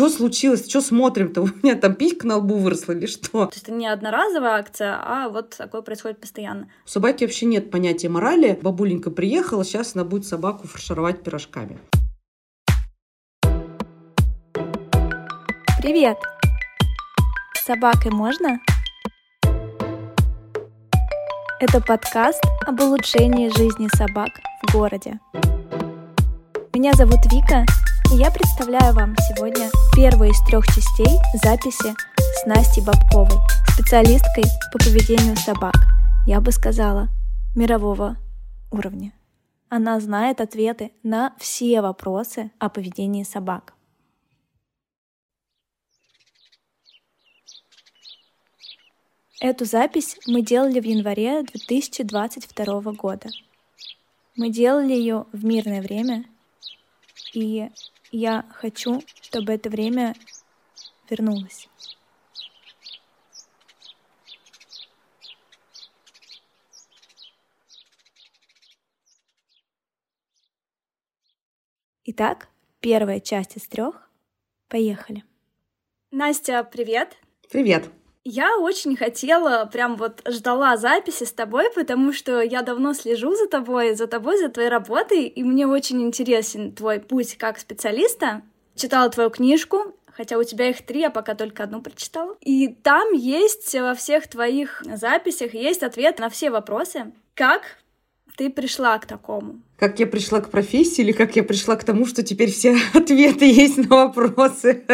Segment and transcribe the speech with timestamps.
[0.00, 3.44] что случилось, что смотрим-то, у меня там писька на лбу выросла или что?
[3.46, 6.70] То есть это не одноразовая акция, а вот такое происходит постоянно.
[6.86, 8.58] У собаки вообще нет понятия морали.
[8.62, 11.78] Бабуленька приехала, сейчас она будет собаку фаршировать пирожками.
[15.82, 16.16] Привет!
[17.58, 18.58] С собакой можно?
[21.60, 24.30] Это подкаст об улучшении жизни собак
[24.66, 25.20] в городе.
[26.72, 27.66] Меня зовут Вика,
[28.12, 33.38] и я представляю вам сегодня первую из трех частей записи с Настей Бабковой,
[33.74, 35.76] специалисткой по поведению собак,
[36.26, 37.08] я бы сказала,
[37.54, 38.16] мирового
[38.72, 39.12] уровня.
[39.68, 43.74] Она знает ответы на все вопросы о поведении собак.
[49.40, 53.28] Эту запись мы делали в январе 2022 года.
[54.36, 56.24] Мы делали ее в мирное время,
[57.32, 57.70] и
[58.10, 60.14] я хочу, чтобы это время
[61.08, 61.68] вернулось.
[72.04, 72.48] Итак,
[72.80, 74.10] первая часть из трех.
[74.68, 75.24] Поехали.
[76.10, 77.16] Настя, привет!
[77.50, 77.90] Привет!
[78.24, 83.48] Я очень хотела, прям вот ждала записи с тобой, потому что я давно слежу за
[83.48, 88.42] тобой, за тобой, за твоей работой, и мне очень интересен твой путь как специалиста.
[88.74, 92.36] Читала твою книжку, хотя у тебя их три, я пока только одну прочитала.
[92.42, 97.12] И там есть во всех твоих записях есть ответ на все вопросы.
[97.34, 97.78] Как
[98.36, 99.62] ты пришла к такому?
[99.78, 103.46] Как я пришла к профессии или как я пришла к тому, что теперь все ответы
[103.46, 104.84] есть на вопросы?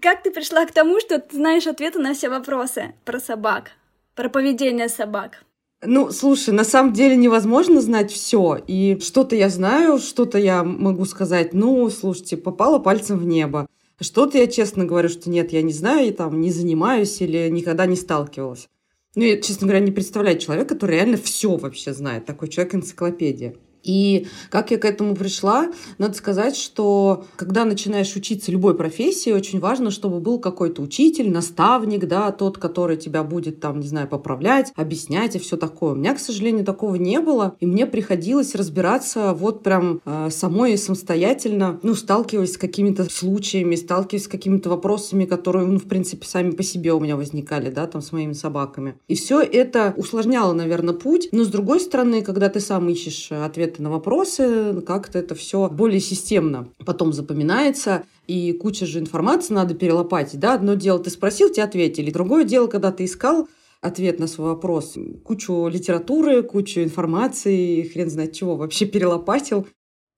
[0.00, 3.72] Как ты пришла к тому, что ты знаешь ответы на все вопросы про собак,
[4.14, 5.44] про поведение собак?
[5.84, 8.58] Ну, слушай, на самом деле невозможно знать все.
[8.66, 13.66] И что-то я знаю, что-то я могу сказать, ну, слушайте, попала пальцем в небо.
[14.00, 17.86] Что-то я честно говорю, что нет, я не знаю, я там не занимаюсь или никогда
[17.86, 18.68] не сталкивалась.
[19.16, 22.24] Ну, я, честно говоря, не представляю человека, который реально все вообще знает.
[22.24, 23.56] Такой человек энциклопедия.
[23.82, 29.60] И как я к этому пришла, надо сказать, что когда начинаешь учиться любой профессии, очень
[29.60, 34.72] важно, чтобы был какой-то учитель, наставник, да, тот, который тебя будет там, не знаю, поправлять,
[34.76, 35.92] объяснять и все такое.
[35.92, 40.78] У меня, к сожалению, такого не было, и мне приходилось разбираться вот прям э, самой
[40.78, 46.50] самостоятельно, ну, сталкиваясь с какими-то случаями, сталкиваясь с какими-то вопросами, которые, ну, в принципе, сами
[46.50, 48.96] по себе у меня возникали, да, там с моими собаками.
[49.08, 53.71] И все это усложняло, наверное, путь, но с другой стороны, когда ты сам ищешь ответ
[53.72, 59.74] ответы на вопросы, как-то это все более системно потом запоминается, и куча же информации надо
[59.74, 63.48] перелопатить, да, одно дело ты спросил, тебе ответили, другое дело, когда ты искал
[63.80, 69.66] ответ на свой вопрос, кучу литературы, кучу информации, хрен знает чего, вообще перелопатил,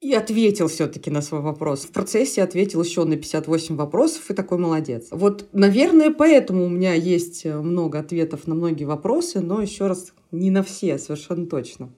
[0.01, 1.85] и ответил все-таки на свой вопрос.
[1.85, 5.09] В процессе ответил еще на 58 вопросов и такой молодец.
[5.11, 10.51] Вот, наверное, поэтому у меня есть много ответов на многие вопросы, но еще раз не
[10.51, 11.89] на все, совершенно точно.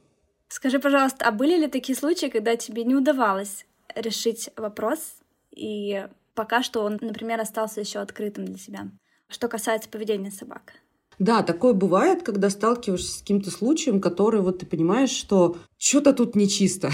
[0.57, 5.17] Скажи, пожалуйста, а были ли такие случаи, когда тебе не удавалось решить вопрос,
[5.55, 8.89] и пока что он, например, остался еще открытым для себя?
[9.29, 10.73] Что касается поведения собак.
[11.19, 16.35] Да, такое бывает, когда сталкиваешься с каким-то случаем, который вот ты понимаешь, что что-то тут
[16.35, 16.91] нечисто.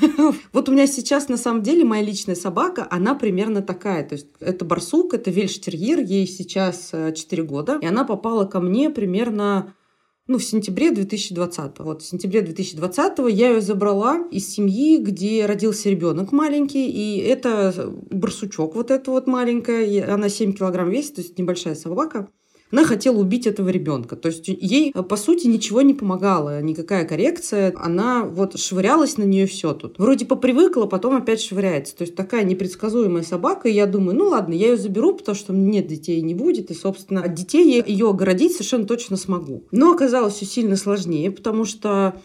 [0.52, 4.08] Вот у меня сейчас на самом деле моя личная собака, она примерно такая.
[4.08, 7.78] То есть это барсук, это вельштерьер, ей сейчас 4 э, года.
[7.80, 9.72] И она попала ко мне примерно
[10.26, 11.78] ну, в сентябре 2020.
[11.80, 17.92] Вот в сентябре 2020 я ее забрала из семьи, где родился ребенок маленький, и это
[18.10, 22.28] барсучок вот эта вот маленькая, она 7 килограмм весит, то есть небольшая собака
[22.74, 24.16] она хотела убить этого ребенка.
[24.16, 27.72] То есть ей, по сути, ничего не помогало, никакая коррекция.
[27.76, 30.00] Она вот швырялась на нее все тут.
[30.00, 31.96] Вроде попривыкла, потом опять швыряется.
[31.96, 33.68] То есть такая непредсказуемая собака.
[33.68, 36.72] И я думаю, ну ладно, я ее заберу, потому что нет детей не будет.
[36.72, 39.68] И, собственно, от детей я ее огородить совершенно точно смогу.
[39.70, 42.20] Но оказалось все сильно сложнее, потому что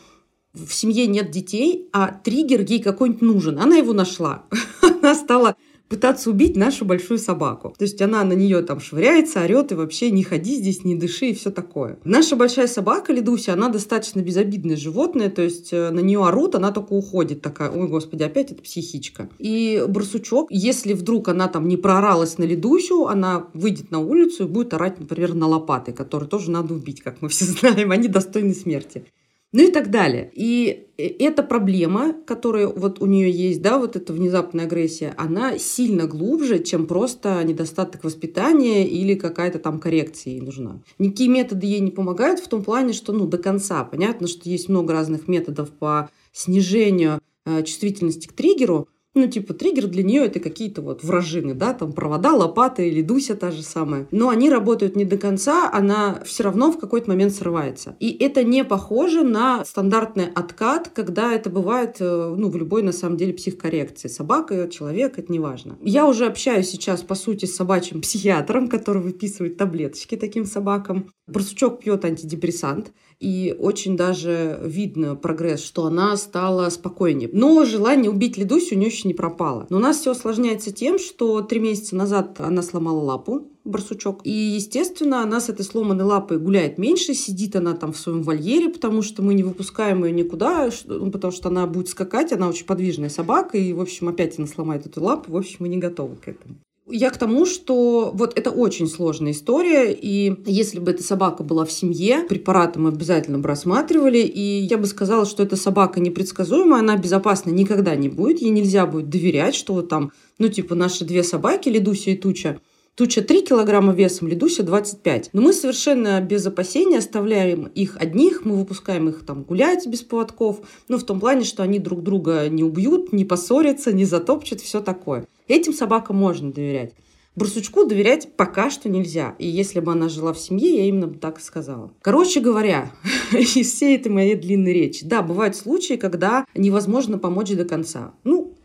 [0.55, 3.59] в семье нет детей, а триггер ей какой-нибудь нужен.
[3.59, 4.45] Она его нашла.
[4.81, 5.55] Она стала
[5.89, 7.73] пытаться убить нашу большую собаку.
[7.77, 11.27] То есть она на нее там швыряется, орет и вообще не ходи здесь, не дыши
[11.27, 11.99] и все такое.
[12.03, 16.71] Наша большая собака Ледуся, она достаточно безобидное животное, то есть э, на нее орут, она
[16.71, 19.29] только уходит такая, ой, господи, опять это психичка.
[19.39, 24.47] И барсучок, если вдруг она там не прооралась на Ледусю, она выйдет на улицу и
[24.47, 28.53] будет орать, например, на лопаты, которые тоже надо убить, как мы все знаем, они достойны
[28.53, 29.05] смерти
[29.51, 30.31] ну и так далее.
[30.33, 35.57] И э, эта проблема, которая вот у нее есть, да, вот эта внезапная агрессия, она
[35.57, 40.81] сильно глубже, чем просто недостаток воспитания или какая-то там коррекция ей нужна.
[40.99, 43.83] Никакие методы ей не помогают в том плане, что, ну, до конца.
[43.83, 49.87] Понятно, что есть много разных методов по снижению э, чувствительности к триггеру, Ну, типа, триггер
[49.87, 54.07] для нее это какие-то вот вражины, да, там провода, лопата или Дуся та же самая.
[54.11, 57.95] Но они работают не до конца, она все равно в какой-то момент срывается.
[57.99, 62.91] И это не похоже на стандартный откат, когда это бывает, э, ну, в любой, на
[62.91, 64.07] самом деле, психкоррекции.
[64.07, 65.77] Собака, человек, это не важно.
[65.81, 71.11] Я уже общаюсь сейчас, по сути, с собачьим психиатром, который выписывает таблеточки таким собакам.
[71.27, 77.29] Барсучок пьет антидепрессант и очень даже видно прогресс, что она стала спокойнее.
[77.31, 79.67] Но желание убить Ледусю у нее еще не пропало.
[79.69, 84.21] Но у нас все осложняется тем, что три месяца назад она сломала лапу, барсучок.
[84.23, 88.69] И, естественно, она с этой сломанной лапой гуляет меньше, сидит она там в своем вольере,
[88.69, 92.65] потому что мы не выпускаем ее никуда, ну, потому что она будет скакать, она очень
[92.65, 96.15] подвижная собака, и, в общем, опять она сломает эту лапу, в общем, мы не готовы
[96.15, 96.55] к этому.
[96.91, 101.65] Я к тому, что вот это очень сложная история, и если бы эта собака была
[101.65, 106.79] в семье, препараты мы обязательно бы рассматривали, и я бы сказала, что эта собака непредсказуемая,
[106.79, 111.05] она безопасна никогда не будет, ей нельзя будет доверять, что вот там, ну, типа, наши
[111.05, 112.59] две собаки, Ледуся и Туча,
[112.95, 115.29] Туча 3 килограмма весом, Ледуся 25.
[115.33, 120.59] Но мы совершенно без опасения оставляем их одних, мы выпускаем их там гулять без поводков,
[120.87, 124.81] ну, в том плане, что они друг друга не убьют, не поссорятся, не затопчут, все
[124.81, 125.27] такое.
[125.47, 126.93] Этим собакам можно доверять.
[127.39, 129.35] Барсучку доверять пока что нельзя.
[129.39, 131.93] И если бы она жила в семье, я именно так и сказала.
[132.01, 132.91] Короче говоря,
[133.31, 138.13] из всей этой моей длинной речи, да, бывают случаи, когда невозможно помочь до конца.
[138.25, 138.57] Ну,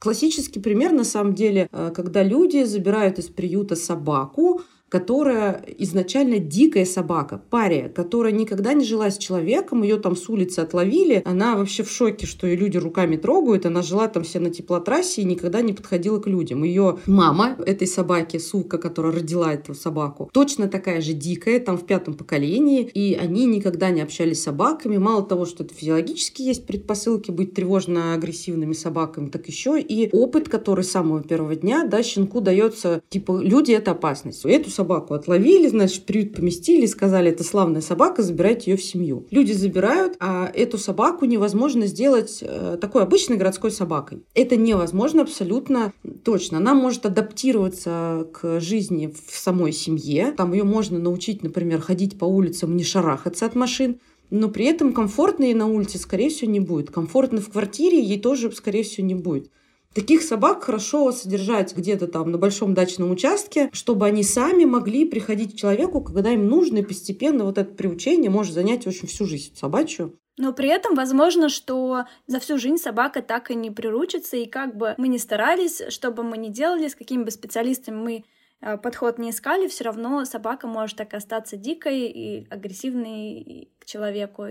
[0.00, 6.84] Классический пример, на самом деле, э, когда люди забирают из приюта собаку, которая изначально дикая
[6.84, 11.82] собака, пария, которая никогда не жила с человеком, ее там с улицы отловили, она вообще
[11.82, 15.62] в шоке, что ее люди руками трогают, она жила там вся на теплотрассе и никогда
[15.62, 16.64] не подходила к людям.
[16.64, 21.86] Ее мама этой собаки, сука, которая родила эту собаку, точно такая же дикая, там в
[21.86, 24.96] пятом поколении, и они никогда не общались с собаками.
[24.96, 30.82] Мало того, что это физиологически есть предпосылки быть тревожно-агрессивными собаками, так еще и опыт, который
[30.82, 34.44] с самого первого дня, да, щенку дается, типа, люди— это опасность.
[34.44, 39.26] Эту собаку отловили, значит, приют поместили, сказали, это славная собака, забирайте ее в семью.
[39.30, 44.22] Люди забирают, а эту собаку невозможно сделать э, такой обычной городской собакой.
[44.34, 45.92] Это невозможно абсолютно
[46.24, 46.58] точно.
[46.58, 50.32] Она может адаптироваться к жизни в самой семье.
[50.34, 53.98] Там ее можно научить, например, ходить по улицам, не шарахаться от машин
[54.32, 56.92] но при этом комфортно ей на улице, скорее всего, не будет.
[56.92, 59.50] Комфортно в квартире ей тоже, скорее всего, не будет.
[59.92, 65.54] Таких собак хорошо содержать где-то там на большом дачном участке, чтобы они сами могли приходить
[65.54, 69.56] к человеку, когда им нужно, и постепенно вот это приучение может занять очень всю жизнь
[69.56, 70.16] собачью.
[70.38, 74.76] Но при этом возможно, что за всю жизнь собака так и не приручится, и как
[74.76, 78.24] бы мы ни старались, что бы мы ни делали, с какими бы специалистами мы
[78.60, 84.46] э, подход не искали, все равно собака может так остаться дикой и агрессивной к человеку.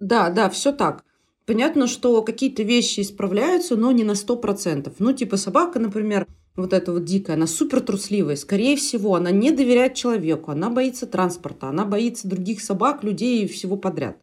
[0.00, 1.04] Да, да, все так.
[1.46, 4.92] Понятно, что какие-то вещи исправляются, но не на 100%.
[4.98, 6.26] Ну, типа собака, например,
[6.56, 8.36] вот эта вот дикая, она супер трусливая.
[8.36, 13.48] Скорее всего, она не доверяет человеку, она боится транспорта, она боится других собак, людей и
[13.48, 14.16] всего подряд.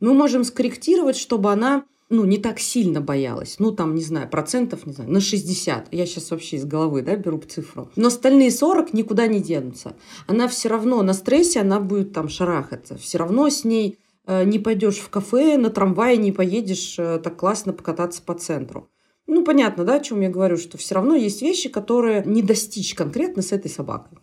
[0.00, 3.56] Мы можем скорректировать, чтобы она ну, не так сильно боялась.
[3.60, 5.94] Ну, там, не знаю, процентов, не знаю, на 60.
[5.94, 7.88] Я сейчас вообще из головы, да, беру цифру.
[7.94, 9.94] Но остальные 40 никуда не денутся.
[10.26, 12.98] Она все равно на стрессе, она будет там шарахаться.
[12.98, 17.72] Все равно с ней не пойдешь в кафе, на трамвае не поедешь э, так классно
[17.72, 18.90] покататься по центру.
[19.26, 22.94] Ну, понятно, да, о чем я говорю, что все равно есть вещи, которые не достичь
[22.94, 24.18] конкретно с этой собакой.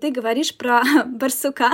[0.00, 1.70] Ты говоришь про барсука.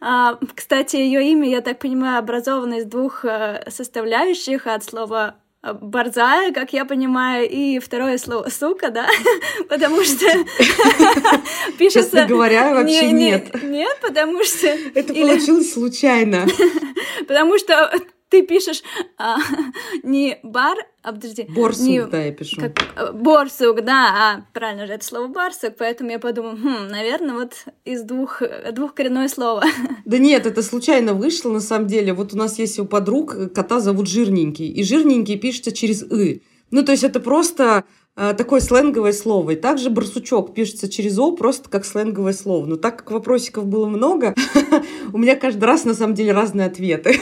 [0.00, 5.47] А, кстати, ее имя, я так понимаю, образовано из двух э, составляющих от слова Э,
[5.62, 9.08] борзая, как я понимаю, и второе слово сука, да,
[9.68, 10.26] потому что
[11.78, 12.02] пишется...
[12.02, 13.62] Честно говоря, вообще нет.
[13.62, 14.68] Нет, потому что...
[14.68, 16.46] Это получилось случайно.
[17.26, 17.92] Потому что
[18.28, 18.82] ты пишешь
[19.16, 19.38] а,
[20.02, 21.46] не бар, а подожди.
[21.48, 22.60] Борсук, не, да, я пишу.
[22.60, 27.34] Как, э, борсук, да, а правильно же это слово барсук, поэтому я подумала, хм, наверное,
[27.34, 27.52] вот
[27.84, 28.42] из двух,
[28.72, 29.64] двух коренное слово.
[30.04, 32.14] Да нет, это случайно вышло, на самом деле.
[32.14, 36.42] Вот у нас есть у подруг, кота зовут Жирненький, и Жирненький пишется через «ы».
[36.70, 37.84] Ну, то есть это просто
[38.16, 39.50] э, такое сленговое слово.
[39.50, 42.64] И также барсучок пишется через «о», просто как сленговое слово.
[42.66, 44.34] Но так как вопросиков было много,
[45.12, 47.18] у меня каждый раз на самом деле разные ответы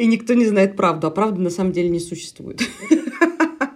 [0.00, 2.60] и никто не знает правду, а правды на самом деле не существует.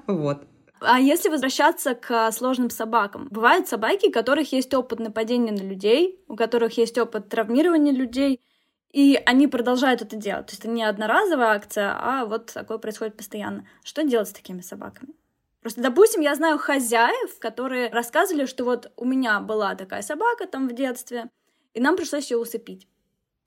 [0.07, 0.43] Вот.
[0.81, 6.21] А если возвращаться к сложным собакам, бывают собаки, у которых есть опыт нападения на людей,
[6.29, 8.41] у которых есть опыт травмирования людей,
[8.93, 10.47] и они продолжают это делать.
[10.47, 13.67] То есть это не одноразовая акция, а вот такое происходит постоянно.
[13.83, 15.15] Что делать с такими собаками?
[15.63, 20.69] Просто, допустим, я знаю хозяев, которые рассказывали, что вот у меня была такая собака там
[20.69, 21.31] в детстве,
[21.73, 22.87] и нам пришлось ее усыпить.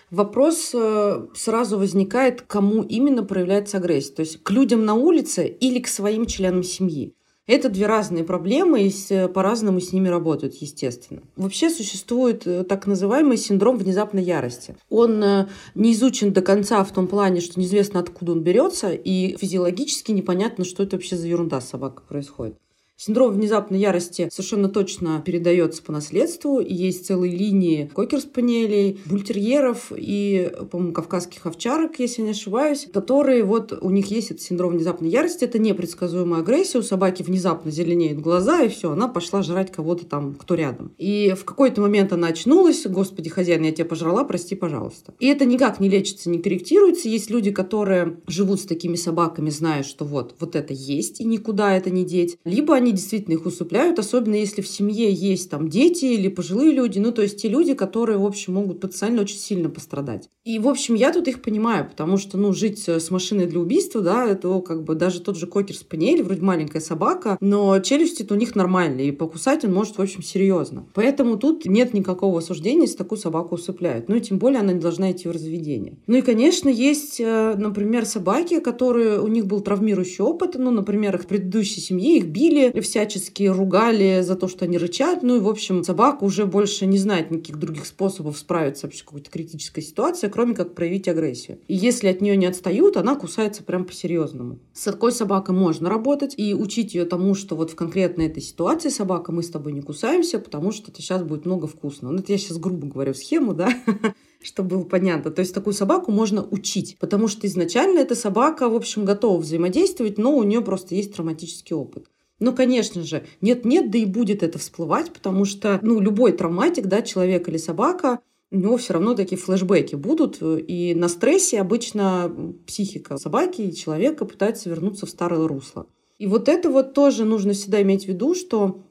[0.10, 4.14] Вопрос э, сразу возникает, кому именно проявляется агрессия.
[4.14, 7.14] То есть к людям на улице или к своим членам семьи.
[7.46, 11.24] Это две разные проблемы, и э, по-разному с ними работают, естественно.
[11.36, 14.78] Вообще существует э, так называемый синдром внезапной ярости.
[14.90, 20.14] Он не изучен до конца в том плане, что неизвестно, откуда он берется, и физиологически
[20.14, 22.56] непонятно, что это вообще за ерунда с собакой происходит.
[23.00, 26.60] Синдром внезапной ярости совершенно точно передается по наследству.
[26.60, 33.92] Есть целые линии кокер-спаниелей, бультерьеров и, по-моему, кавказских овчарок, если не ошибаюсь, которые вот у
[33.92, 35.44] них есть этот синдром внезапной ярости.
[35.44, 36.80] Это непредсказуемая агрессия.
[36.80, 40.92] У собаки внезапно зеленеют глаза, и все, она пошла жрать кого-то там, кто рядом.
[40.98, 45.14] И в какой-то момент она очнулась, господи, хозяин, я тебя пожрала, прости, пожалуйста.
[45.20, 47.10] И это никак не лечится, не корректируется.
[47.10, 51.78] Есть люди, которые живут с такими собаками, зная, что вот, вот это есть, и никуда
[51.78, 52.40] это не деть.
[52.44, 56.72] Либо они они действительно их усыпляют, особенно если в семье есть там дети или пожилые
[56.72, 60.30] люди, ну, то есть те люди, которые, в общем, могут потенциально очень сильно пострадать.
[60.46, 64.02] И, в общем, я тут их понимаю, потому что, ну, жить с машиной для убийства,
[64.02, 68.38] да, это как бы даже тот же кокер спаниель, вроде маленькая собака, но челюсти-то у
[68.38, 70.88] них нормальные, и покусать он может, в общем, серьезно.
[70.94, 74.08] Поэтому тут нет никакого осуждения, если такую собаку усыпляют.
[74.08, 75.98] Ну, и тем более она не должна идти в разведение.
[76.08, 81.16] Ну и, конечно, есть, э, например, собаки, которые, у них был травмирующий опыт, ну, например,
[81.16, 85.24] их предыдущей семье их били, всячески ругали за то, что они рычат.
[85.24, 89.04] Ну и, в общем, собака уже больше не знает никаких других способов справиться вообще с
[89.04, 91.60] какой-то критической ситуацией, кроме как проявить агрессию.
[91.68, 94.60] И если от нее не отстают, она кусается прям по-серьезному.
[94.74, 98.90] С такой собакой можно работать и учить ее тому, что вот в конкретной этой ситуации
[98.90, 102.12] собака, мы с тобой не кусаемся, потому что это сейчас будет много вкусного.
[102.12, 103.70] Ну, это я сейчас грубо говорю схему, да,
[104.42, 105.32] чтобы было понятно.
[105.32, 110.18] То есть такую собаку можно учить, потому что изначально эта собака, в общем, готова взаимодействовать,
[110.18, 112.08] но у нее просто есть травматический опыт.
[112.40, 117.02] Ну, конечно же, нет-нет, да и будет это всплывать, потому что, ну, любой травматик, да,
[117.02, 118.20] человек или собака,
[118.52, 124.26] у него все равно такие флешбеки будут, и на стрессе обычно психика собаки и человека
[124.26, 125.88] пытается вернуться в старое русло.
[126.18, 128.84] И вот это вот тоже нужно всегда иметь в виду, что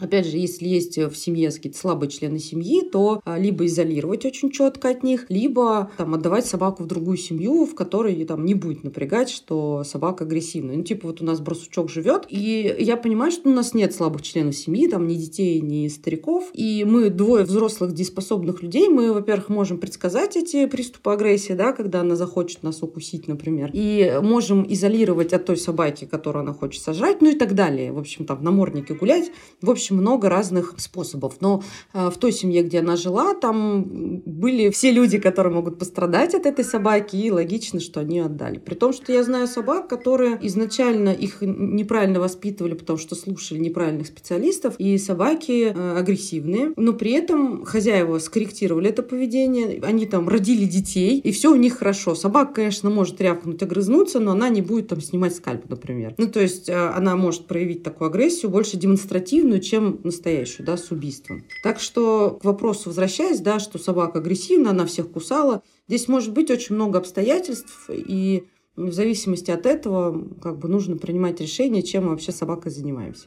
[0.00, 4.50] Опять же, если есть в семье какие-то слабые члены семьи, то а, либо изолировать очень
[4.50, 8.84] четко от них, либо там, отдавать собаку в другую семью, в которой там, не будет
[8.84, 10.76] напрягать, что собака агрессивная.
[10.76, 14.22] Ну, типа вот у нас бросучок живет, и я понимаю, что у нас нет слабых
[14.22, 19.48] членов семьи, там ни детей, ни стариков, и мы двое взрослых дееспособных людей, мы, во-первых,
[19.48, 25.32] можем предсказать эти приступы агрессии, да, когда она захочет нас укусить, например, и можем изолировать
[25.32, 27.92] от той собаки, которую она хочет сожрать, ну и так далее.
[27.92, 29.30] В общем, там в наморднике гулять.
[29.60, 31.36] В общем, очень много разных способов.
[31.40, 31.62] Но
[31.92, 33.84] э, в той семье, где она жила, там
[34.24, 38.58] были все люди, которые могут пострадать от этой собаки, и логично, что они отдали.
[38.58, 44.06] При том, что я знаю собак, которые изначально их неправильно воспитывали, потому что слушали неправильных
[44.06, 50.64] специалистов, и собаки э, агрессивные, но при этом хозяева скорректировали это поведение, они там родили
[50.64, 52.14] детей, и все у них хорошо.
[52.14, 56.14] Собака, конечно, может рявкнуть, огрызнуться, но она не будет там снимать скальп, например.
[56.16, 60.76] Ну, то есть э, она может проявить такую агрессию больше демонстративную, чем чем настоящую, да,
[60.76, 61.44] с убийством.
[61.62, 65.62] Так что к вопросу возвращаясь, да, что собака агрессивна, она всех кусала.
[65.88, 71.40] Здесь может быть очень много обстоятельств, и в зависимости от этого как бы нужно принимать
[71.40, 73.26] решение, чем мы вообще собакой занимаемся.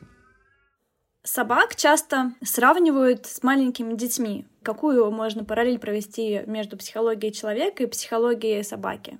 [1.24, 4.46] Собак часто сравнивают с маленькими детьми.
[4.64, 9.20] Какую можно параллель провести между психологией человека и психологией собаки?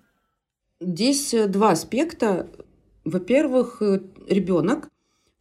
[0.80, 2.50] Здесь два аспекта.
[3.04, 4.88] Во-первых, ребенок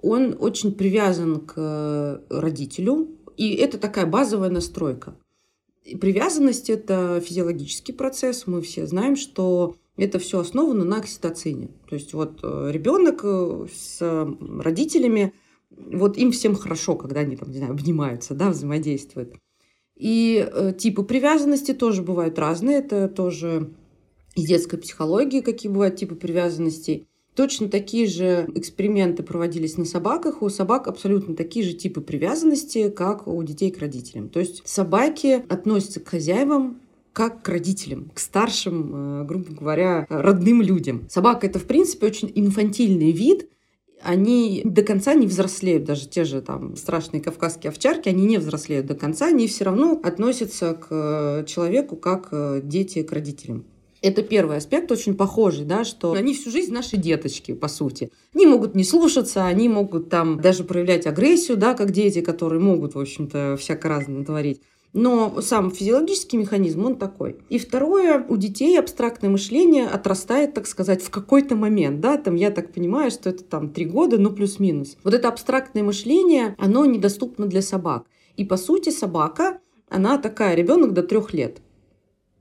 [0.00, 5.16] он очень привязан к э, родителю, и это такая базовая настройка.
[5.84, 8.46] И привязанность– это физиологический процесс.
[8.46, 11.68] Мы все знаем, что это все основано на окситоцине.
[11.88, 15.32] То есть вот э, ребенок э, с родителями,
[15.70, 19.34] вот им всем хорошо, когда они там, не знаю, обнимаются, да, взаимодействуют.
[19.94, 20.46] И
[20.78, 22.78] типы привязанности тоже бывают разные.
[22.78, 23.70] Это тоже
[24.34, 27.08] из детской психологии, какие бывают типы привязанностей.
[27.36, 30.40] Точно такие же эксперименты проводились на собаках.
[30.40, 34.30] У собак абсолютно такие же типы привязанности, как у детей к родителям.
[34.30, 36.80] То есть собаки относятся к хозяевам
[37.12, 41.06] как к родителям, к старшим, э, грубо говоря, родным людям.
[41.08, 43.48] Собака— это, в принципе, очень инфантильный вид,
[44.02, 48.86] они до конца не взрослеют, даже те же там страшные кавказские овчарки, они не взрослеют
[48.86, 53.64] до конца, они все равно относятся к э, человеку как э, дети к родителям.
[54.02, 58.10] Это первый аспект, очень похожий, да, что они всю жизнь наши деточки, по сути.
[58.34, 62.94] Они могут не слушаться, они могут там даже проявлять агрессию, да, как дети, которые могут,
[62.94, 64.60] в общем-то, всяко разное творить.
[64.92, 67.36] Но сам физиологический механизм, он такой.
[67.50, 72.50] И второе, у детей абстрактное мышление отрастает, так сказать, в какой-то момент, да, там я
[72.50, 74.96] так понимаю, что это там три года, ну плюс-минус.
[75.04, 78.06] Вот это абстрактное мышление, оно недоступно для собак.
[78.38, 81.60] И по сути собака она такая, ребенок до трех лет.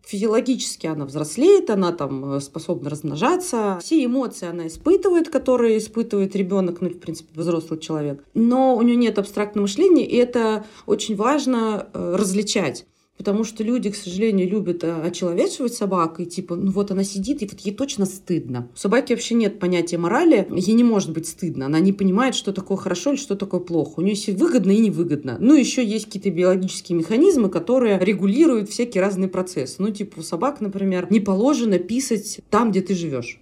[0.05, 3.79] Физиологически она взрослеет, она там э, способна размножаться.
[3.81, 8.23] Все эмоции она испытывает, которые испытывает ребенок, ну, в принципе, взрослый человек.
[8.33, 12.85] Но у нее нет абстрактного мышления, и это очень важно э, различать.
[13.17, 17.41] Потому что люди, к сожалению, любят э, очеловечивать собак, и типа, ну вот она сидит,
[17.41, 18.69] и вот ей точно стыдно.
[18.75, 21.67] У собаки вообще нет понятия морали, ей не может быть стыдно.
[21.67, 23.99] Она не понимает, что такое хорошо или что такое плохо.
[23.99, 25.37] У нее есть выгодно и невыгодно.
[25.39, 29.75] Ну, еще есть какие-то биологические механизмы, которые регулируют всякие разные процессы.
[29.79, 33.39] Ну, типа у собак, например, не положено писать там, где ты живешь.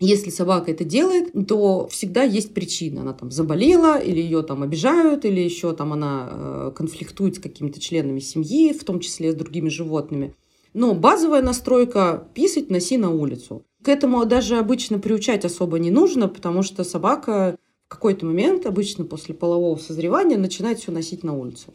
[0.00, 3.02] Если собака это делает, то всегда есть причина.
[3.02, 7.80] Она там заболела, или ее там обижают, или еще там она э, конфликтует с какими-то
[7.80, 10.34] членами семьи, в том числе с другими животными.
[10.72, 13.62] Но базовая настройка– писать, носи на улицу.
[13.84, 19.04] К этому даже обычно приучать особо не нужно, потому что собака в какой-то момент, обычно
[19.04, 21.72] после полового созревания, начинает все носить на улицу.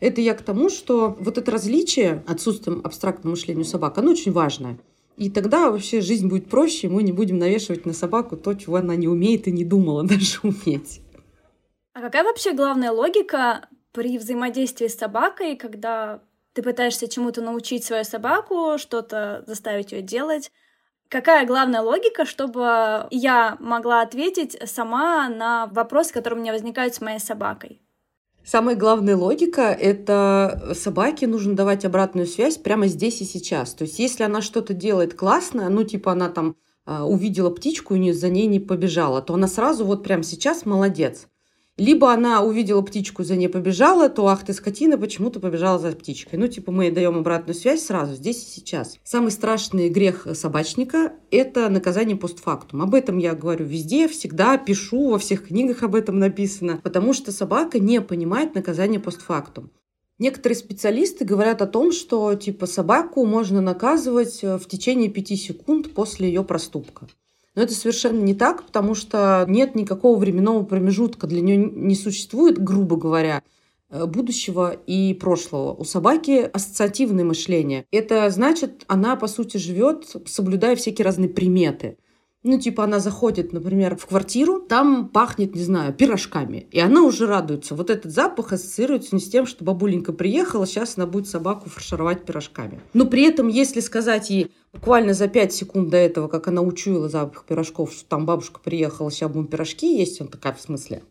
[0.00, 4.32] Это я к тому, что вот это различие, отсутствием абстрактного мышления у собак, оно очень
[4.32, 4.80] важное.
[5.20, 8.96] И тогда вообще жизнь будет проще, мы не будем навешивать на собаку то, чего она
[8.96, 11.02] не умеет и не думала даже уметь.
[11.92, 16.22] А какая вообще главная логика при взаимодействии с собакой, когда
[16.54, 20.50] ты пытаешься чему-то научить свою собаку, что-то заставить ее делать?
[21.08, 27.02] Какая главная логика, чтобы я могла ответить сама на вопрос, который у меня возникает с
[27.02, 27.82] моей собакой?
[28.44, 33.74] Самая главная логика– это собаке нужно давать обратную связь прямо здесь и сейчас.
[33.74, 36.56] То есть если она что-то делает классное, ну типа она там
[36.86, 41.28] а, увидела птичку и за ней не побежала, то она сразу вот прямо сейчас молодец.
[41.80, 45.92] Либо она увидела птичку, за ней побежала, то ах ты скотина, почему ты побежала за
[45.92, 46.38] птичкой.
[46.38, 48.98] Ну, типа мы даем обратную связь сразу, здесь и сейчас.
[49.02, 52.82] Самый страшный грех собачника– это наказание постфактум.
[52.82, 56.80] Об этом я говорю везде, всегда пишу, во всех книгах об этом написано.
[56.82, 59.70] Потому что собака не понимает наказание постфактум.
[60.18, 66.28] Некоторые специалисты говорят о том, что типа собаку можно наказывать в течение пяти секунд после
[66.28, 67.08] ее проступка.
[67.54, 71.26] Но это совершенно не так, потому что нет никакого временного промежутка.
[71.26, 73.42] Для нее не существует, грубо говоря,
[73.90, 75.74] э, будущего и прошлого.
[75.74, 77.86] У собаки ассоциативное мышление.
[77.90, 81.96] Это значит, она, по сути, живет, соблюдая всякие разные приметы.
[82.42, 86.66] Ну, типа, она заходит, например, в квартиру, там пахнет, не знаю, пирожками.
[86.70, 87.74] И она уже радуется.
[87.74, 92.24] Вот этот запах ассоциируется не с тем, что бабуленька приехала, сейчас она будет собаку фаршировать
[92.24, 92.80] пирожками.
[92.94, 97.10] Но при этом, если сказать ей буквально за 5 секунд до этого, как она учуяла
[97.10, 101.02] запах пирожков, что там бабушка приехала, сейчас будем пирожки есть, он такая, в смысле?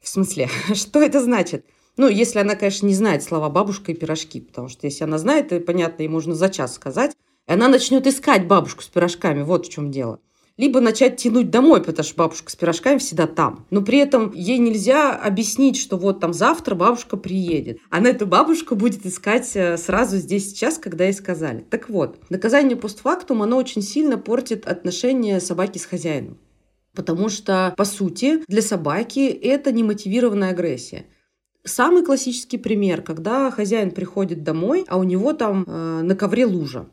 [0.00, 0.48] В смысле?
[0.72, 1.66] Что это значит?
[1.98, 5.48] Ну, если она, конечно, не знает слова «бабушка» и «пирожки», потому что если она знает,
[5.48, 7.16] то, понятно, ей можно за час сказать,
[7.48, 9.42] она начнет искать бабушку с пирожками.
[9.42, 10.20] Вот в чем дело
[10.58, 13.64] либо начать тянуть домой, потому что бабушка с пирожками всегда там.
[13.70, 17.78] Но при этом ей нельзя объяснить, что вот там завтра бабушка приедет.
[17.88, 21.64] Она эту бабушку будет искать э, сразу здесь сейчас, когда ей сказали.
[21.70, 26.36] Так вот, наказание постфактум, оно очень сильно портит отношения собаки с хозяином.
[26.94, 31.06] Потому что, по сути, для собаки это немотивированная агрессия.
[31.62, 36.86] Самый классический пример, когда хозяин приходит домой, а у него там э, на ковре лужа.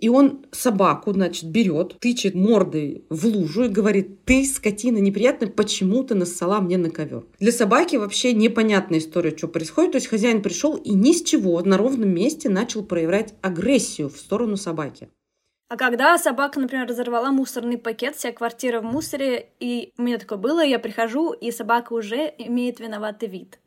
[0.00, 6.02] И он собаку, значит, берет, тычет мордой в лужу и говорит, ты, скотина неприятная, почему
[6.02, 7.26] ты нассала мне на ковер?
[7.38, 9.92] Для собаки вообще непонятная история, что происходит.
[9.92, 14.16] То есть хозяин пришел и ни с чего на ровном месте начал проявлять агрессию в
[14.16, 15.10] сторону собаки.
[15.68, 20.38] А когда собака, например, разорвала мусорный пакет, вся квартира в мусоре, и у меня такое
[20.38, 23.60] было, я прихожу, и собака уже имеет виноватый вид.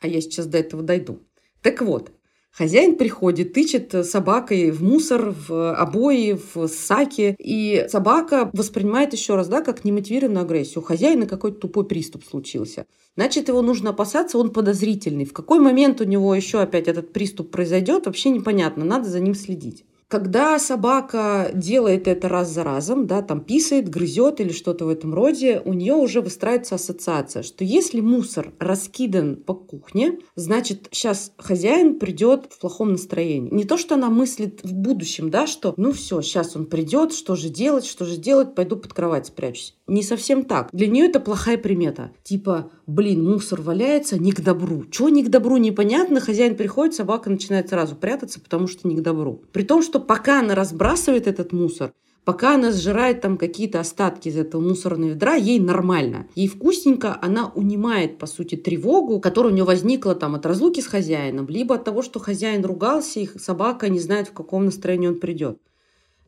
[0.00, 1.18] А я сейчас до этого дойду.
[1.62, 2.12] Так вот,
[2.58, 7.36] Хозяин приходит, тычет собакой в мусор, в обои, в саки.
[7.38, 10.82] И собака воспринимает еще раз, да, как немотивированную агрессию.
[10.82, 12.86] У хозяина какой-то тупой приступ случился.
[13.14, 15.24] Значит, его нужно опасаться, он подозрительный.
[15.24, 18.84] В какой момент у него еще опять этот приступ произойдет, вообще непонятно.
[18.84, 19.84] Надо за ним следить.
[20.08, 25.12] Когда собака делает это раз за разом, да, там писает, грызет или что-то в этом
[25.12, 31.98] роде, у нее уже выстраивается ассоциация, что если мусор раскидан по кухне, значит, сейчас хозяин
[31.98, 33.52] придет в плохом настроении.
[33.52, 37.36] Не то, что она мыслит в будущем, да, что ну все, сейчас он придет, что
[37.36, 39.76] же делать, что же делать, пойду под кровать спрячусь.
[39.86, 40.70] Не совсем так.
[40.72, 42.12] Для нее это плохая примета.
[42.22, 44.84] Типа, блин, мусор валяется, не к добру.
[44.86, 46.20] Чего не к добру, непонятно.
[46.20, 49.42] Хозяин приходит, собака начинает сразу прятаться, потому что не к добру.
[49.52, 51.92] При том, что пока она разбрасывает этот мусор,
[52.24, 56.26] пока она сжирает там какие-то остатки из этого мусорного ведра, ей нормально.
[56.34, 60.86] Ей вкусненько, она унимает, по сути, тревогу, которая у нее возникла там от разлуки с
[60.86, 65.20] хозяином, либо от того, что хозяин ругался, и собака не знает, в каком настроении он
[65.20, 65.60] придет.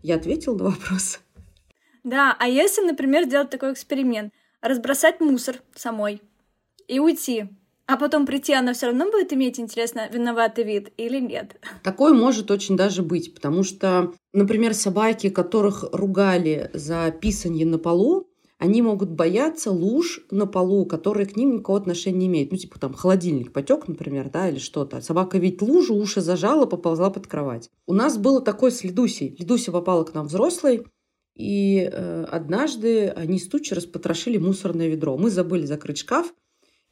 [0.02, 1.20] Я ответила на вопрос.
[2.04, 6.20] Да, а если, например, сделать такой эксперимент, разбросать мусор самой
[6.90, 7.44] и уйти,
[7.86, 11.56] А потом прийти, она все равно будет иметь, интересно, виноватый вид или нет?
[11.82, 18.28] Такое может очень даже быть, потому что, например, собаки, которых ругали за писанье на полу,
[18.58, 22.52] они могут бояться луж на полу, которые к ним никакого отношения не имеют.
[22.52, 25.00] Ну, типа там холодильник потек, например, да, или что-то.
[25.00, 27.70] Собака ведь лужу, уши зажала, поползла под кровать.
[27.86, 29.34] У нас было такое с Ледусей.
[29.38, 30.86] Ледуся попала к нам взрослой,
[31.34, 35.16] и э, однажды они с тучи распотрошили мусорное ведро.
[35.16, 36.34] Мы забыли закрыть шкаф,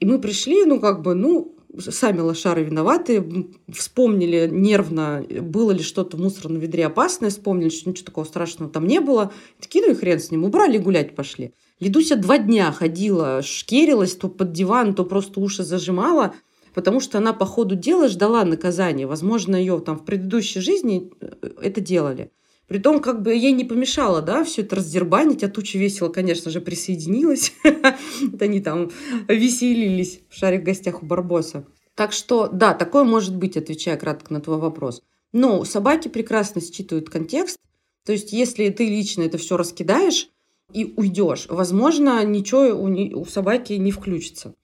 [0.00, 6.16] и мы пришли, ну, как бы, ну, сами лошары виноваты, вспомнили нервно, было ли что-то
[6.16, 9.32] в мусорном ведре опасное, вспомнили, что ничего такого страшного там не было.
[9.60, 11.52] Такие, ну и хрен с ним, убрали гулять пошли.
[11.80, 16.34] Ледуся два дня ходила, шкерилась то под диван, то просто уши зажимала,
[16.74, 19.06] потому что она по ходу дела ждала наказания.
[19.06, 22.30] Возможно, ее там в предыдущей жизни э, это делали.
[22.68, 26.60] Притом, как бы ей не помешало, да, все это раздербанить, а туча весело, конечно же,
[26.60, 27.54] присоединилась.
[27.64, 28.90] Это они там
[29.26, 31.66] веселились в шаре в гостях у Барбоса.
[31.94, 35.02] Так что, да, такое может быть, отвечая кратко на твой вопрос.
[35.32, 37.58] Но собаки прекрасно считывают контекст.
[38.04, 40.28] То есть, если ты лично это все раскидаешь
[40.72, 44.54] и уйдешь, возможно, ничего у, у собаки не включится.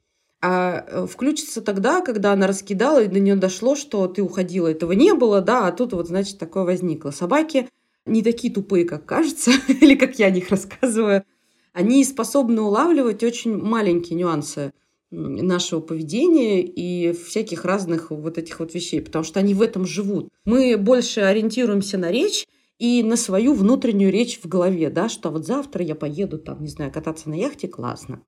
[0.43, 4.93] А э, включится тогда, когда она раскидала, и до нее дошло, что ты уходила, этого
[4.93, 7.11] не было, да, а тут вот, значит, такое возникло.
[7.11, 7.67] Собаки
[8.07, 11.25] не такие тупые, как кажется, или как я о них рассказываю.
[11.73, 14.73] Они способны улавливать очень маленькие нюансы
[15.11, 20.29] нашего поведения и всяких разных вот этих вот вещей, потому что они в этом живут.
[20.45, 22.47] Мы больше ориентируемся на речь
[22.79, 26.69] и на свою внутреннюю речь в голове, да, что вот завтра я поеду там, не
[26.69, 28.23] знаю, кататься на яхте, классно.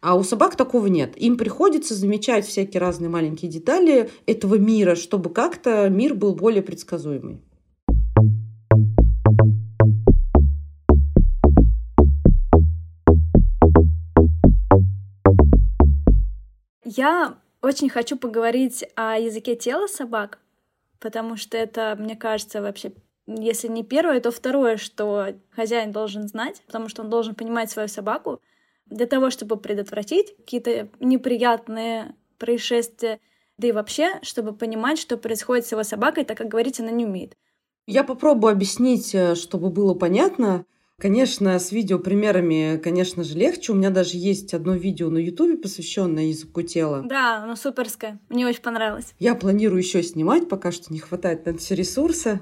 [0.00, 1.16] А у собак такого нет.
[1.16, 7.40] Им приходится замечать всякие разные маленькие детали этого мира, чтобы как-то мир был более предсказуемый.
[16.96, 20.38] Я очень хочу поговорить о языке тела собак,
[20.98, 22.92] потому что это, мне кажется, вообще,
[23.26, 27.88] если не первое, то второе, что хозяин должен знать, потому что он должен понимать свою
[27.88, 28.40] собаку
[28.86, 33.20] для того, чтобы предотвратить какие-то неприятные происшествия,
[33.58, 37.04] да и вообще, чтобы понимать, что происходит с его собакой, так как говорить она не
[37.04, 37.36] умеет.
[37.86, 40.64] Я попробую объяснить, э, чтобы было понятно.
[40.98, 43.72] Конечно, с видеопримерами, конечно же, легче.
[43.72, 47.04] У меня даже есть одно видео на Ютубе, посвященное языку тела.
[47.06, 48.18] Да, оно суперское.
[48.30, 49.14] Мне очень понравилось.
[49.18, 52.40] Я планирую еще снимать, пока что не хватает на все ресурсы.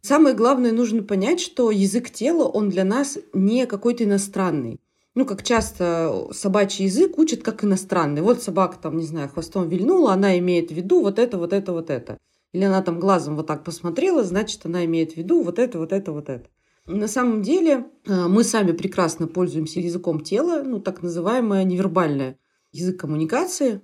[0.00, 4.80] Самое главное, нужно понять, что язык тела, он для нас не какой-то иностранный.
[5.14, 8.22] Ну, как часто собачий язык учат как иностранный.
[8.22, 11.72] Вот собака там, не знаю, хвостом вильнула, она имеет в виду вот это, вот это,
[11.72, 12.18] вот это.
[12.52, 15.92] Или она там глазом вот так посмотрела, значит, она имеет в виду вот это, вот
[15.92, 16.48] это, вот это.
[16.88, 22.38] На самом деле э, мы сами прекрасно пользуемся языком тела, ну, так называемое невербальное
[22.72, 23.82] язык коммуникации.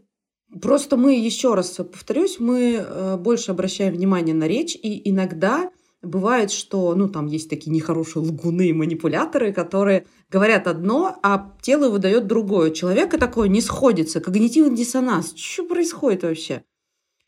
[0.63, 6.51] Просто мы, еще раз повторюсь, мы э, больше обращаем внимание на речь, и иногда бывает,
[6.51, 12.71] что, ну, там есть такие нехорошие лгуны, манипуляторы, которые говорят одно, а тело выдает другое.
[12.71, 15.35] Человека такое не сходится, когнитивный диссонанс.
[15.37, 16.65] Что происходит вообще?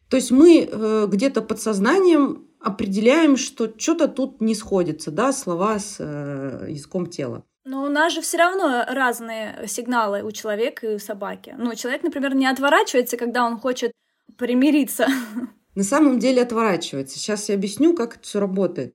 [0.08, 5.96] То есть мы э, где-то подсознанием определяем, что что-то тут не сходится, да, слова с
[5.98, 7.44] э, языком тела.
[7.64, 11.54] Но у нас же все равно разные сигналы у человека и у собаки.
[11.58, 13.92] Ну, человек, например, не отворачивается, когда он хочет
[14.36, 15.08] примириться.
[15.74, 17.18] На самом деле отворачивается.
[17.18, 18.94] Сейчас я объясню, как это все работает.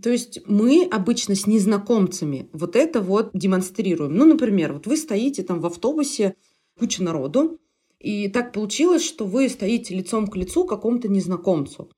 [0.00, 4.14] То есть мы обычно с незнакомцами вот это вот демонстрируем.
[4.14, 6.36] Ну, например, вот вы стоите там в автобусе,
[6.78, 7.58] куча народу,
[7.98, 11.90] и так получилось, что вы стоите лицом к лицу какому-то незнакомцу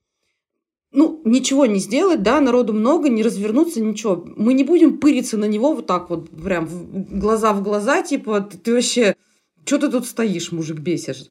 [0.92, 4.24] ну, ничего не сделать, да, народу много, не развернуться, ничего.
[4.36, 8.40] Мы не будем пыриться на него вот так вот, прям в глаза в глаза, типа,
[8.40, 9.16] ты вообще,
[9.64, 11.28] что ты тут стоишь, мужик, бесишь?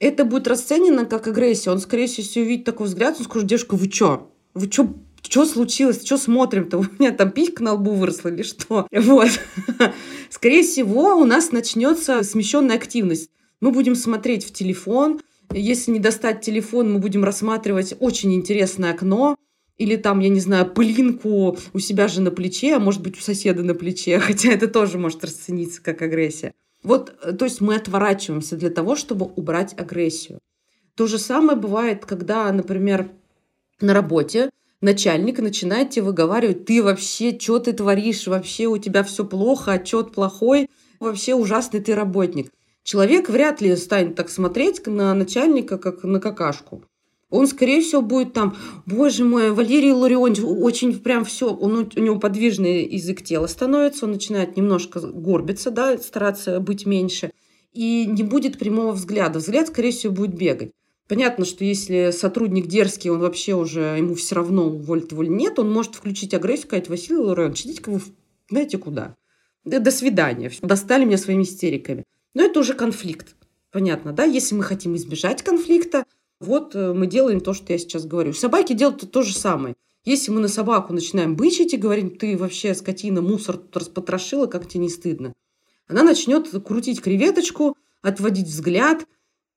[0.00, 1.70] Это будет расценено как агрессия.
[1.70, 4.32] Он, скорее всего, если увидит такой взгляд, он скажет, девушка, вы что?
[4.54, 4.88] Вы что
[5.22, 6.04] что случилось?
[6.04, 6.78] Что смотрим-то?
[6.78, 8.88] У меня там писька на лбу выросла или что?
[8.90, 9.30] Вот.
[10.30, 13.30] Скорее всего, у нас начнется смещенная активность.
[13.60, 15.20] Мы будем смотреть в телефон,
[15.54, 19.36] если не достать телефон, мы будем рассматривать очень интересное окно,
[19.78, 23.20] или там, я не знаю, пылинку у себя же на плече, а может быть у
[23.20, 26.52] соседа на плече, хотя это тоже может расцениться как агрессия.
[26.82, 30.38] Вот, э, то есть мы отворачиваемся для того, чтобы убрать агрессию.
[30.94, 33.10] То же самое бывает, когда, например,
[33.80, 39.24] на работе начальник начинает тебе выговаривать, ты вообще, что ты творишь, вообще у тебя все
[39.24, 40.68] плохо, отчет плохой,
[41.00, 42.52] вообще ужасный ты работник.
[42.84, 46.84] Человек вряд ли станет так смотреть на начальника, как на какашку.
[47.30, 52.18] Он, скорее всего, будет там, боже мой, Валерий Ларионович, очень прям все, он, у него
[52.18, 57.30] подвижный язык тела становится, он начинает немножко горбиться, да, стараться быть меньше.
[57.72, 59.38] и не будет прямого взгляда.
[59.38, 60.72] Взгляд, скорее всего, будет бегать.
[61.08, 65.72] Понятно, что если сотрудник дерзкий, он вообще уже, ему все равно, уволит или нет, он
[65.72, 68.00] может включить агрессию, сказать, Василий Лаврентьевич, идите-ка вы
[68.50, 69.16] знаете куда.
[69.64, 70.50] Да, до свидания.
[70.60, 72.04] Достали меня своими истериками.
[72.34, 73.34] Но это уже конфликт.
[73.70, 74.24] Понятно, да?
[74.24, 76.04] Если мы хотим избежать конфликта,
[76.40, 78.32] вот э, мы делаем то, что я сейчас говорю.
[78.32, 79.74] Собаки делают то же самое.
[80.04, 84.68] Если мы на собаку начинаем бычить и говорим, ты вообще скотина, мусор тут распотрошила, как
[84.68, 85.32] тебе не стыдно,
[85.86, 89.06] она начнет крутить креветочку, отводить взгляд,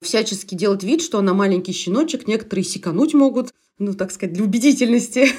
[0.01, 5.29] всячески делать вид, что она маленький щеночек, некоторые секануть могут, ну, так сказать, для убедительности.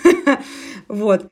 [0.89, 1.27] Вот.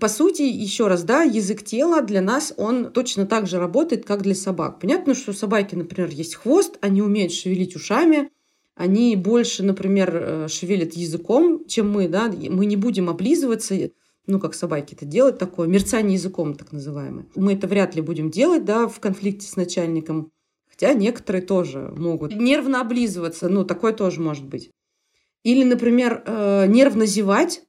[0.00, 4.22] По сути, еще раз, да, язык тела для нас, он точно так же работает, как
[4.22, 4.80] для собак.
[4.80, 8.30] Понятно, что у собаки, например, есть хвост, они умеют шевелить ушами,
[8.74, 13.90] они больше, например, э, шевелят языком, чем мы, да, мы не будем облизываться,
[14.26, 17.26] ну, как собаки это делают, такое мерцание языком, так называемое.
[17.34, 20.32] Мы это вряд ли будем делать, да, в конфликте с начальником,
[20.66, 22.34] хотя некоторые тоже могут.
[22.34, 24.70] Нервно облизываться, ну, такое тоже может быть.
[25.42, 27.62] Или, например, э, нервно зевать,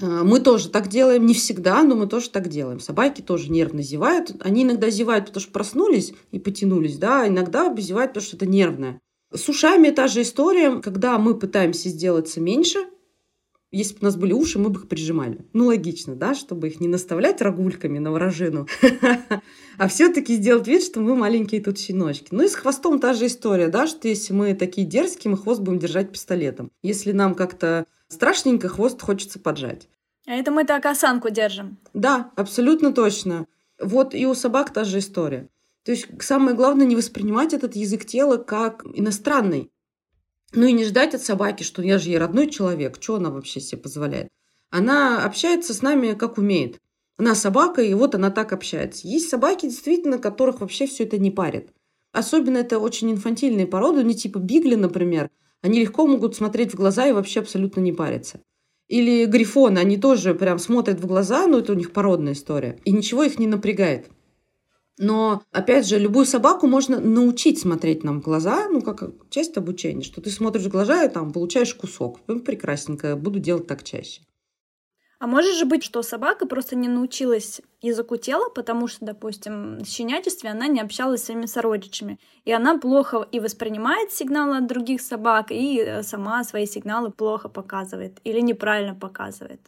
[0.00, 2.80] мы тоже так делаем, не всегда, но мы тоже так делаем.
[2.80, 4.34] Собаки тоже нервно зевают.
[4.40, 8.46] Они иногда зевают, потому что проснулись и потянулись, да, а иногда зевают, потому что это
[8.46, 9.00] нервное.
[9.34, 12.78] С ушами та же история, когда мы пытаемся сделаться меньше,
[13.70, 15.46] если бы у нас были уши, мы бы их прижимали.
[15.54, 18.66] Ну, логично, да, чтобы их не наставлять рогульками на ворожину,
[19.78, 22.28] а все-таки сделать вид, что мы маленькие тут щеночки.
[22.32, 25.62] Ну и с хвостом та же история, да, что если мы такие дерзкие, мы хвост
[25.62, 26.70] будем держать пистолетом.
[26.82, 29.88] Если нам как-то страшненько, хвост хочется поджать.
[30.26, 31.78] А это мы так осанку держим.
[31.94, 33.46] Да, абсолютно точно.
[33.80, 35.48] Вот и у собак та же история.
[35.84, 39.72] То есть самое главное не воспринимать этот язык тела как иностранный.
[40.52, 43.60] Ну и не ждать от собаки, что я же ей родной человек, что она вообще
[43.60, 44.28] себе позволяет.
[44.70, 46.78] Она общается с нами как умеет.
[47.18, 49.06] Она собака, и вот она так общается.
[49.06, 51.70] Есть собаки, действительно, которых вообще все это не парит.
[52.12, 55.30] Особенно это очень инфантильные породы, не типа бигли, например.
[55.62, 58.40] Они легко могут смотреть в глаза и вообще абсолютно не париться.
[58.88, 62.78] Или грифоны, они тоже прям смотрят в глаза, но это у них породная история.
[62.84, 64.10] И ничего их не напрягает.
[64.98, 70.02] Но, опять же, любую собаку можно научить смотреть нам в глаза, ну, как часть обучения,
[70.02, 72.20] что ты смотришь в глаза и там получаешь кусок.
[72.26, 74.22] Ну, прекрасненько, буду делать так чаще.
[75.22, 79.86] А может же быть, что собака просто не научилась языку тела, потому что, допустим, в
[79.86, 85.00] щенячестве она не общалась с своими сородичами, и она плохо и воспринимает сигналы от других
[85.00, 89.60] собак, и э, сама свои сигналы плохо показывает или неправильно показывает.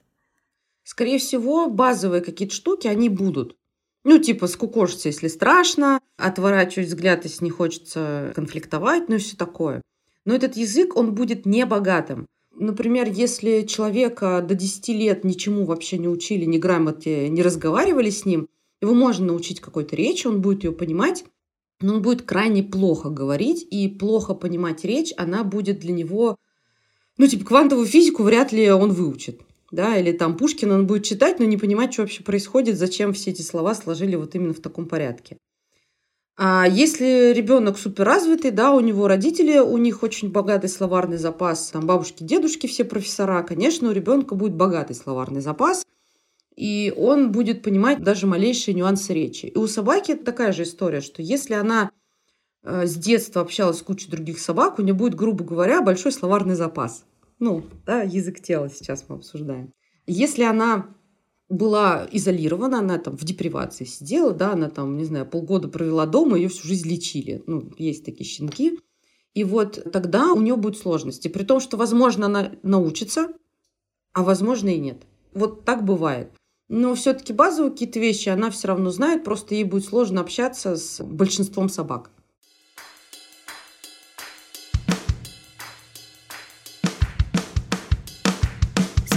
[0.83, 3.57] Скорее всего, базовые какие-то штуки, они будут.
[4.03, 9.83] Ну, типа, скукожиться, если страшно, отворачивать взгляд, если не хочется конфликтовать, ну и все такое.
[10.25, 12.27] Но этот язык, он будет небогатым.
[12.57, 18.25] Например, если человека до 10 лет ничему вообще не учили, ни грамоте, не разговаривали с
[18.25, 18.49] ним,
[18.81, 21.25] его можно научить какой-то речи, он будет ее понимать,
[21.81, 26.37] но он будет крайне плохо говорить, и плохо понимать речь, она будет для него...
[27.17, 29.41] Ну, типа, квантовую физику вряд ли он выучит
[29.75, 33.31] да, или там Пушкин он будет читать, но не понимать, что вообще происходит, зачем все
[33.31, 35.37] эти слова сложили вот именно в таком порядке.
[36.37, 41.87] А если ребенок суперразвитый, да, у него родители, у них очень богатый словарный запас, там
[41.87, 45.87] бабушки, дедушки, все профессора, конечно, у ребенка будет богатый словарный запас,
[46.57, 49.47] и он будет понимать даже малейшие нюансы речи.
[49.47, 51.93] И у собаки такая же история, что если она
[52.65, 56.57] э, с детства общалась с кучей других собак, у нее будет, грубо говоря, большой словарный
[56.57, 57.05] запас.
[57.39, 59.73] Ну, да, язык тела сейчас мы обсуждаем.
[60.07, 60.89] Если она
[61.55, 66.37] была изолирована, она там в депривации сидела, да, она там, не знаю, полгода провела дома,
[66.37, 67.43] ее всю жизнь лечили.
[67.47, 68.79] Ну, есть такие щенки.
[69.35, 71.29] И вот тогда у нее будут сложности.
[71.29, 73.29] При том, что, возможно, она научится,
[74.13, 75.03] а возможно и нет.
[75.33, 76.31] Вот так бывает.
[76.69, 81.03] Но все-таки базовые какие-то вещи она все равно знает, просто ей будет сложно общаться с
[81.03, 82.11] большинством собак.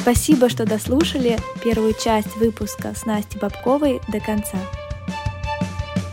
[0.09, 4.57] Спасибо, что дослушали первую часть выпуска с Настей Бабковой до конца.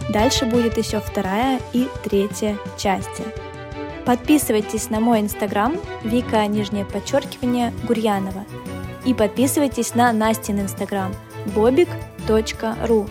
[0.08, 3.22] Дальше будет еще вторая и третья части.
[4.04, 8.44] Подписывайтесь на мой инстаграм Вика, нижнее подчеркивание, Гурьянова.
[9.04, 11.14] И подписывайтесь на Настин инстаграм
[11.54, 13.08] bobik.ru.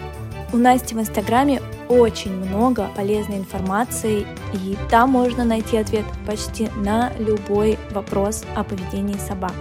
[0.51, 7.13] У Насти в инстаграме очень много полезной информации, и там можно найти ответ почти на
[7.19, 9.53] любой вопрос о поведении собак.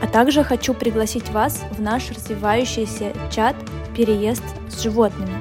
[0.00, 3.56] А также хочу пригласить вас в наш развивающийся чат
[3.96, 5.38] «Переезд с животными».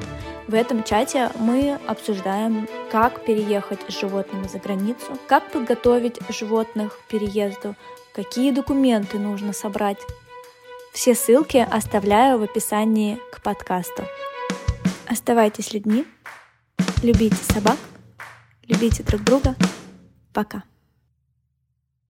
[0.48, 7.08] В этом чате мы обсуждаем, как переехать с животными за границу, как подготовить животных к
[7.10, 7.76] переезду,
[8.14, 10.00] какие документы нужно собрать.
[10.94, 14.04] Все ссылки оставляю в описании к подкасту.
[15.06, 16.06] Оставайтесь людьми,
[17.04, 17.78] любите собак,
[18.68, 19.54] любите друг друга.
[20.34, 20.64] Пока.